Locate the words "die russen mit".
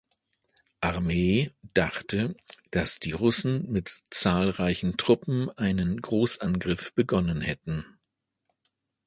2.99-3.87